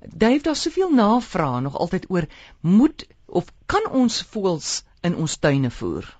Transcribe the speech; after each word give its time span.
Dave, 0.00 0.42
daar's 0.42 0.62
soveel 0.62 0.90
navrae 0.90 1.60
nog 1.60 1.78
altyd 1.78 2.06
oor 2.08 2.24
moet 2.60 3.06
of 3.26 3.44
kan 3.66 3.90
ons 3.92 4.22
voels 4.22 4.82
in 5.00 5.16
ons 5.16 5.36
tuine 5.36 5.70
voer? 5.70 6.16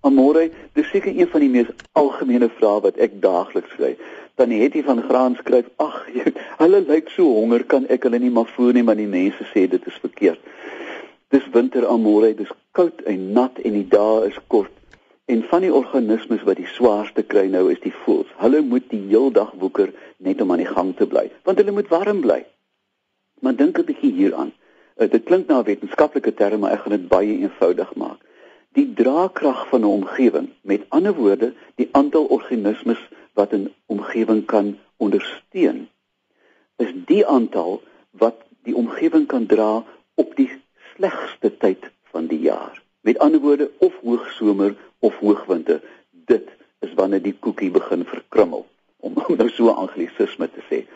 Amore, 0.00 0.50
dis 0.72 0.90
seker 0.92 1.16
een 1.16 1.28
van 1.32 1.40
die 1.40 1.48
mees 1.48 1.70
algemene 1.92 2.50
vrae 2.58 2.82
wat 2.84 3.00
ek 3.00 3.16
daagliks 3.22 3.72
kry. 3.78 3.94
Dan 4.36 4.52
het 4.52 4.76
jy 4.76 4.82
van 4.84 5.00
graan 5.08 5.38
skryf, 5.40 5.70
ag, 5.80 5.96
hulle 6.62 6.82
lyk 6.84 7.08
so 7.14 7.24
honger, 7.38 7.64
kan 7.64 7.88
ek 7.88 8.04
hulle 8.04 8.20
nie 8.20 8.32
maar 8.34 8.50
voer 8.56 8.76
nie, 8.76 8.84
maar 8.84 9.00
die 9.00 9.08
mense 9.08 9.48
sê 9.54 9.64
dit 9.72 9.88
is 9.88 10.00
verkeerd. 10.04 10.40
Dis 11.32 11.48
winter 11.56 11.88
Amore, 11.88 12.34
dis 12.36 12.52
koud 12.76 13.00
en 13.08 13.30
nat 13.32 13.56
en 13.64 13.78
die 13.80 13.88
dae 13.88 14.28
is 14.28 14.40
kort. 14.52 14.72
En 15.32 15.40
van 15.48 15.64
die 15.64 15.72
organismes 15.72 16.44
wat 16.44 16.60
die 16.60 16.68
swaarste 16.76 17.24
kry 17.24 17.46
nou 17.48 17.70
is 17.72 17.80
die 17.80 17.94
voëls. 18.04 18.28
Hulle 18.36 18.60
moet 18.60 18.90
die 18.92 19.06
heel 19.08 19.32
dag 19.32 19.56
woeker 19.56 19.94
net 20.20 20.44
om 20.44 20.52
aan 20.52 20.60
die 20.60 20.68
gang 20.68 20.92
te 20.98 21.08
bly, 21.08 21.30
want 21.48 21.62
hulle 21.62 21.72
moet 21.72 21.88
warm 21.88 22.20
bly. 22.20 22.44
Maar 23.44 23.56
dink 23.56 23.78
'n 23.78 23.84
bietjie 23.84 24.12
hieraan. 24.12 24.52
Uh, 24.96 25.10
dit 25.10 25.22
klink 25.28 25.46
na 25.46 25.58
'n 25.58 25.68
wetenskaplike 25.68 26.32
term, 26.34 26.60
maar 26.60 26.72
ek 26.72 26.80
gaan 26.82 26.96
dit 26.96 27.08
baie 27.08 27.34
eenvoudig 27.38 27.90
maak. 27.94 28.20
Die 28.72 28.92
draagkrag 29.00 29.68
van 29.68 29.80
'n 29.80 29.96
omgewing, 30.00 30.48
met 30.60 30.86
ander 30.88 31.14
woorde, 31.14 31.52
die 31.74 31.88
aantal 31.92 32.24
organismes 32.24 33.02
wat 33.34 33.52
'n 33.52 33.74
omgewing 33.86 34.44
kan 34.44 34.78
ondersteun, 34.96 35.88
is 36.76 36.92
die 37.06 37.26
aantal 37.26 37.82
wat 38.10 38.36
die 38.62 38.76
omgewing 38.76 39.26
kan 39.26 39.46
dra 39.46 39.84
op 40.14 40.36
die 40.36 40.50
slegste 40.94 41.56
tyd 41.56 41.90
van 42.02 42.26
die 42.26 42.40
jaar. 42.40 42.82
Met 43.00 43.18
ander 43.18 43.40
woorde, 43.40 43.70
of 43.78 43.92
hoogsomer 44.02 44.76
of 44.98 45.14
hoogwinter, 45.14 45.82
dit 46.10 46.48
is 46.80 46.94
wanneer 46.94 47.22
die 47.22 47.36
koekie 47.40 47.70
begin 47.70 48.04
verkrummel, 48.04 48.66
om 48.96 49.12
nou 49.40 49.48
so 49.48 49.68
anglisisme 49.68 50.48
te 50.50 50.62
sê. 50.70 50.86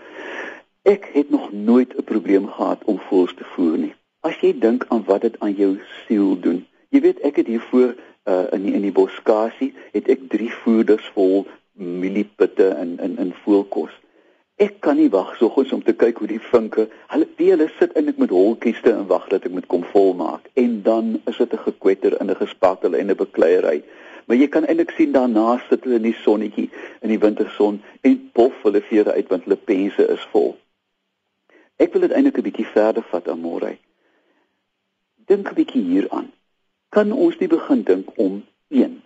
Ek 0.88 1.10
het 1.12 1.30
nog 1.30 1.52
nooit 1.52 1.96
'n 1.96 2.04
probleem 2.04 2.46
gehad 2.46 2.84
om 2.84 2.98
voels 2.98 3.34
te 3.34 3.44
voer 3.44 3.78
nie. 3.78 3.94
As 4.20 4.36
jy 4.40 4.58
dink 4.58 4.84
aan 4.88 5.04
wat 5.04 5.20
dit 5.20 5.40
aan 5.40 5.52
jou 5.52 5.80
siel 6.06 6.40
doen. 6.40 6.66
Jy 6.88 7.00
weet 7.00 7.20
ek 7.20 7.36
het 7.36 7.46
hiervoor 7.46 7.94
uh, 8.24 8.44
in 8.50 8.62
die, 8.62 8.72
in 8.72 8.80
die 8.80 8.92
boskasie 8.92 9.74
het 9.92 10.08
ek 10.08 10.20
3 10.28 10.52
voeders 10.52 11.10
vol 11.14 11.46
mieliepitte 11.72 12.76
in 12.80 12.98
in 12.98 13.18
in 13.18 13.34
voelkos. 13.42 13.90
Ek 14.56 14.80
kan 14.80 14.96
nie 14.96 15.10
wag 15.10 15.36
soggens 15.36 15.72
om 15.72 15.82
te 15.82 15.92
kyk 15.92 16.18
hoe 16.18 16.28
die 16.30 16.40
vinke, 16.40 16.88
hulle 17.06 17.28
hulle 17.36 17.68
sit 17.78 17.92
eintlik 17.92 18.16
met 18.16 18.32
holtjies 18.32 18.80
te 18.80 18.92
en 18.92 19.06
wag 19.06 19.28
dat 19.28 19.44
ek 19.44 19.52
moet 19.52 19.66
kom 19.66 19.84
volmaak 19.92 20.48
en 20.54 20.82
dan 20.82 21.20
is 21.26 21.36
dit 21.36 21.52
'n 21.52 21.64
gekwetter 21.66 22.16
in 22.20 22.30
'n 22.30 22.40
gespattel 22.44 22.94
en 22.94 23.10
'n 23.10 23.16
bekleierery. 23.16 23.82
Maar 24.26 24.36
jy 24.36 24.48
kan 24.48 24.64
eintlik 24.64 24.90
sien 24.96 25.12
daarna 25.12 25.60
sit 25.68 25.84
hulle 25.84 26.00
in 26.00 26.08
die 26.08 26.20
sonnetjie 26.24 26.70
in 27.00 27.08
die 27.08 27.20
winterson 27.20 27.82
en 28.00 28.30
pof 28.32 28.62
hulle 28.62 28.80
vere 28.80 29.12
uit 29.12 29.28
want 29.28 29.44
hulle 29.44 29.60
pense 29.64 30.08
is 30.08 30.26
vol. 30.32 30.56
Ek 31.78 31.92
wil 31.92 32.00
dit 32.06 32.12
eintlik 32.12 32.38
'n 32.38 32.46
bietjie 32.48 32.66
verder 32.66 33.04
vat 33.10 33.28
aan 33.28 33.40
môre. 33.40 33.76
Dink 35.30 35.50
'n 35.50 35.54
bietjie 35.54 35.82
hieraan. 35.82 36.32
Kan 36.88 37.12
ons 37.12 37.38
nie 37.38 37.48
begin 37.48 37.82
dink 37.82 38.08
om 38.16 38.44
1. 38.68 39.02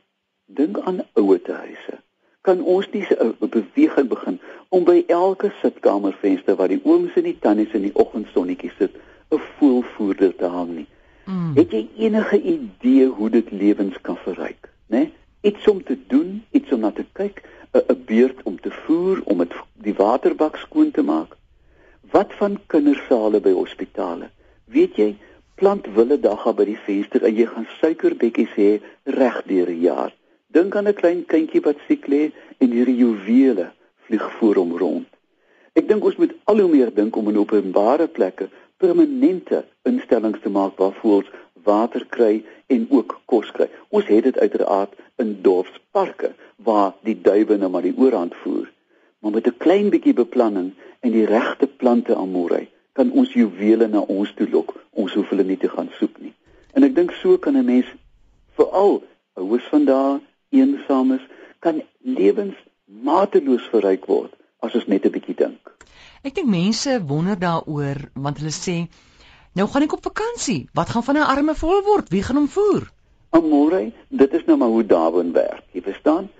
Dink 0.47 0.79
aan 0.79 1.05
ouete 1.13 1.53
huise. 1.53 2.01
Kan 2.41 2.63
ons 2.63 2.89
nie 2.93 3.07
'n 3.11 3.37
beweging 3.39 4.09
begin 4.09 4.41
om 4.69 4.85
by 4.85 5.05
elke 5.07 5.53
sitkamervenster 5.61 6.57
waar 6.57 6.69
die 6.69 6.81
ooms 6.85 7.15
en 7.15 7.23
die 7.23 7.39
tannies 7.39 7.75
in 7.77 7.83
die 7.83 7.95
oggendsonnetjie 7.95 8.73
sit, 8.79 8.97
'n 9.31 9.41
voelvoerder 9.59 10.37
te 10.37 10.45
hang 10.45 10.71
nie. 10.77 10.87
Mm. 11.25 11.53
Het 11.55 11.71
jy 11.71 11.89
enige 11.97 12.43
idee 12.43 13.07
hoe 13.07 13.31
dit 13.31 13.51
lewens 13.51 14.01
kan 14.01 14.17
verryk, 14.17 14.73
né? 14.87 14.99
Nee? 14.99 15.13
Iets 15.41 15.69
om 15.69 15.85
te 15.85 15.99
doen, 16.07 16.45
iets 16.51 16.73
om 16.73 16.81
na 16.81 16.91
te 16.91 17.05
kyk, 17.13 17.43
'n 17.73 18.05
beurt 18.07 18.43
om 18.43 18.61
te 18.61 18.71
voer, 18.71 19.23
om 19.25 19.39
dit 19.39 19.53
die 19.73 19.95
waterbak 19.95 20.57
skoon 20.57 20.91
te 20.91 21.03
maak. 21.03 21.37
Wat 22.23 22.35
van 22.39 22.59
kindersale 22.67 23.41
by 23.43 23.51
hospitale? 23.51 24.29
Weet 24.71 24.99
jy, 25.01 25.09
plant 25.59 25.89
wille 25.97 26.21
dagga 26.23 26.53
by 26.55 26.67
die 26.69 26.77
venster 26.87 27.25
en 27.27 27.35
jy 27.35 27.49
gaan 27.51 27.65
suikerbekkies 27.81 28.53
hê 28.55 28.69
reg 29.17 29.41
deur 29.49 29.71
die 29.73 29.81
jaar. 29.89 30.13
Dink 30.55 30.77
aan 30.79 30.87
'n 30.87 31.01
klein 31.01 31.25
kindjie 31.33 31.63
wat 31.65 31.81
siek 31.87 32.07
lê 32.13 32.21
en 32.63 32.71
hierdie 32.71 32.95
juwele 33.01 33.67
vlieg 34.07 34.27
voor 34.39 34.61
hom 34.63 34.77
rond. 34.83 35.09
Ek 35.75 35.89
dink 35.89 36.05
ons 36.05 36.21
moet 36.23 36.35
al 36.45 36.63
hoe 36.63 36.69
meer 36.69 36.95
dink 36.95 37.17
om 37.17 37.29
in 37.33 37.41
openbare 37.43 38.07
plekke 38.07 38.47
permanente 38.79 39.65
instellings 39.83 40.43
te 40.43 40.51
maak 40.59 40.79
waar 40.79 40.95
voels 41.03 41.33
water 41.65 42.07
kry 42.07 42.45
en 42.69 42.87
ook 42.91 43.19
kos 43.27 43.51
kry. 43.51 43.67
Ons 43.91 44.07
het 44.07 44.31
dit 44.31 44.39
uiteraard 44.39 44.95
in 45.19 45.41
dorpsparke 45.43 46.31
waar 46.57 46.95
die 47.03 47.19
duwe 47.19 47.59
nou 47.59 47.71
maar 47.71 47.89
die 47.91 47.99
oorhand 47.99 48.39
voer. 48.45 48.71
Maar 49.23 49.33
met 49.39 49.47
'n 49.47 49.57
klein 49.59 49.91
bietjie 49.91 50.15
beplanning 50.19 50.73
en 51.01 51.11
die 51.11 51.27
regte 51.27 51.67
plante 51.67 52.17
aan 52.17 52.31
Morey 52.31 52.69
kan 52.93 53.13
ons 53.13 53.33
juwele 53.33 53.87
na 53.89 53.99
ons 53.99 54.33
toe 54.35 54.49
lok. 54.51 54.75
Ons 54.91 55.15
hoef 55.15 55.29
hulle 55.29 55.45
nie 55.45 55.57
te 55.57 55.69
gaan 55.69 55.91
soek 55.99 56.19
nie. 56.21 56.35
En 56.75 56.83
ek 56.83 56.95
dink 56.95 57.13
so 57.21 57.39
kan 57.39 57.57
'n 57.57 57.65
mens 57.65 57.87
veral 58.57 59.03
ouers 59.35 59.69
van 59.71 59.85
daai 59.85 60.21
eensames 60.51 61.23
kan 61.59 61.83
lewens 62.01 62.57
mateloos 62.85 63.69
verryk 63.73 64.07
word 64.07 64.33
as 64.61 64.75
ons 64.75 64.87
net 64.87 65.07
'n 65.07 65.15
bietjie 65.15 65.37
dink. 65.37 65.61
Ek 66.23 66.35
dink 66.35 66.49
mense 66.49 67.01
wonder 67.07 67.39
daaroor 67.39 68.11
want 68.15 68.39
hulle 68.39 68.55
sê 68.55 68.89
nou 69.55 69.67
gaan 69.69 69.83
ek 69.83 69.93
op 69.93 70.03
vakansie. 70.03 70.69
Wat 70.75 70.91
gaan 70.91 71.05
van 71.05 71.17
'n 71.17 71.31
arme 71.35 71.55
vol 71.55 71.83
word? 71.83 72.09
Wie 72.09 72.23
gaan 72.23 72.37
hom 72.37 72.49
voer? 72.49 72.91
Amore, 73.31 73.93
dit 74.09 74.33
is 74.33 74.45
nou 74.45 74.57
maar 74.59 74.69
hoe 74.69 74.87
Darwin 74.87 75.33
werk. 75.33 75.65
Jy 75.73 75.83
verstaan? 75.83 76.31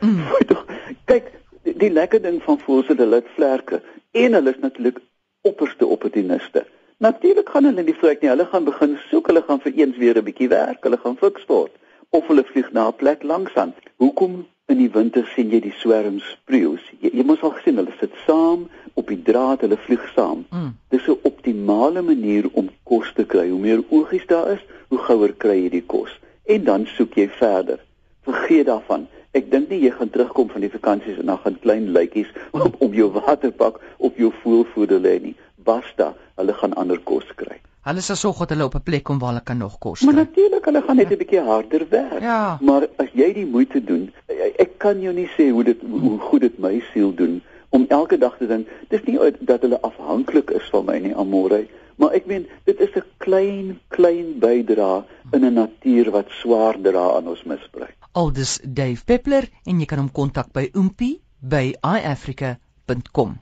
Mm. 0.00 0.24
Kyk, 1.10 1.39
die, 1.80 1.90
lekker 1.90 2.22
ding 2.22 2.42
van 2.42 2.58
voels 2.58 2.88
is 2.92 3.00
hulle 3.00 3.22
het 3.22 3.32
vlerke 3.36 3.80
en 4.12 4.36
hulle 4.38 4.52
is 4.54 4.62
natuurlik 4.62 5.00
opperste 5.46 5.86
opportuniste. 5.86 6.64
Natuurlik 7.00 7.48
gaan 7.48 7.64
hulle 7.64 7.82
nie 7.82 7.96
vlek 7.96 8.20
nie. 8.20 8.28
Hulle 8.28 8.44
gaan 8.52 8.66
begin 8.66 8.98
soek. 9.08 9.30
Hulle 9.30 9.40
gaan 9.46 9.60
vir 9.64 9.72
eens 9.72 9.96
weer 9.96 10.18
'n 10.18 10.24
bietjie 10.24 10.48
werk. 10.48 10.82
Hulle 10.84 10.98
gaan 11.00 11.16
fiks 11.16 11.46
word 11.48 11.72
of 12.10 12.26
hulle 12.26 12.44
vlieg 12.44 12.72
na 12.72 12.88
'n 12.88 12.96
plek 12.96 13.22
langsaan. 13.22 13.74
Hoekom 13.96 14.46
in 14.66 14.78
die 14.78 14.90
winter 14.90 15.26
sien 15.34 15.50
jy 15.50 15.60
die 15.60 15.74
swerms 15.78 16.24
spreeus? 16.30 16.82
Jy, 17.00 17.10
jy 17.12 17.24
moes 17.24 17.42
al 17.42 17.50
gesien 17.50 17.76
hulle 17.76 17.94
sit 18.00 18.12
saam 18.26 18.68
op 18.94 19.08
die 19.08 19.22
draad, 19.22 19.60
hulle 19.60 19.76
vlieg 19.76 20.12
saam. 20.14 20.44
Mm. 20.50 20.76
Dis 20.88 21.08
'n 21.08 21.18
optimale 21.22 22.02
manier 22.02 22.44
om 22.52 22.68
kos 22.82 23.12
te 23.14 23.24
kry. 23.24 23.48
Hoe 23.48 23.60
meer 23.60 23.82
oogies 23.88 24.26
daar 24.26 24.52
is, 24.52 24.64
hoe 24.88 24.98
gouer 24.98 25.32
kry 25.32 25.62
jy 25.62 25.70
die 25.70 25.86
kos. 25.86 26.20
En 26.44 26.64
dan 26.64 26.86
soek 26.86 27.14
jy 27.14 27.28
verder. 27.28 27.78
Vergeet 28.22 28.66
daarvan. 28.66 29.08
Ek 29.32 29.50
dink 29.50 29.68
nie 29.70 29.78
jy 29.84 29.90
gaan 29.94 30.10
terugkom 30.10 30.48
van 30.50 30.64
die 30.64 30.70
vakansies 30.70 31.18
en 31.22 31.26
dan 31.30 31.38
gaan 31.38 31.58
klein 31.62 31.90
luitjies 31.94 32.30
op 32.50 32.80
om 32.82 32.94
jou 32.94 33.10
waterpak 33.14 33.80
op 33.98 34.16
jou 34.18 34.32
voelvoeder 34.42 34.98
lê 34.98 35.18
nie. 35.22 35.36
Basta, 35.64 36.14
hulle 36.40 36.54
gaan 36.58 36.74
ander 36.74 36.98
kos 36.98 37.28
kry. 37.36 37.60
Hulle 37.86 38.02
sal 38.04 38.18
sorg 38.18 38.40
dat 38.42 38.56
hulle 38.56 38.66
op 38.66 38.74
'n 38.74 38.82
plek 38.88 39.04
kom 39.04 39.18
waar 39.18 39.30
hulle 39.30 39.44
kan 39.44 39.58
nog 39.58 39.78
kos 39.78 40.00
kry. 40.00 40.06
Maar 40.06 40.24
natuurlik, 40.24 40.64
hulle 40.64 40.82
gaan 40.82 40.96
net 40.96 41.12
'n 41.12 41.20
bietjie 41.22 41.40
harder 41.40 41.86
werk. 41.90 42.20
Ja. 42.20 42.58
Maar 42.60 42.88
as 42.96 43.08
jy 43.12 43.32
die 43.32 43.46
moeite 43.46 43.84
doen, 43.84 44.12
ek 44.56 44.78
kan 44.78 45.00
jou 45.00 45.14
nie 45.14 45.30
sê 45.36 45.50
hoe 45.50 45.64
dit 45.64 45.80
hoe 45.90 46.18
goed 46.18 46.40
dit 46.40 46.58
my 46.58 46.82
siel 46.92 47.14
doen 47.14 47.40
om 47.68 47.84
elke 47.88 48.18
dag 48.18 48.36
te 48.38 48.46
dink, 48.46 48.68
dis 48.88 49.02
nie 49.06 49.18
dat 49.40 49.62
hulle 49.62 49.80
afhanklik 49.80 50.50
is 50.50 50.68
van 50.70 50.84
my 50.84 50.98
nie, 50.98 51.14
Amore, 51.14 51.66
maar 51.96 52.12
ek 52.12 52.26
meen 52.26 52.46
dit 52.64 52.80
is 52.80 52.90
'n 52.96 53.04
klein 53.18 53.78
klein 53.88 54.38
bydra 54.38 55.04
in 55.32 55.44
'n 55.44 55.54
natuur 55.54 56.10
wat 56.10 56.28
swaar 56.28 56.76
dra 56.82 57.10
aan 57.16 57.28
ons 57.28 57.44
misbruik. 57.44 57.89
Aldus 58.12 58.58
Dave 58.64 59.04
Peppler 59.06 59.46
en 59.66 59.80
jy 59.80 59.86
kan 59.90 60.02
hom 60.02 60.10
kontak 60.10 60.52
by 60.52 60.68
oompie 60.74 61.20
by 61.40 61.74
iafrica.com 61.80 63.40